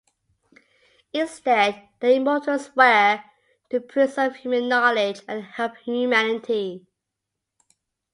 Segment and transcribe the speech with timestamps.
[1.13, 3.23] Instead, the Immortals swear
[3.69, 6.87] to preserve human knowledge and help humanity.